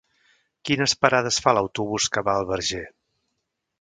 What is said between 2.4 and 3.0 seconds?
al Verger?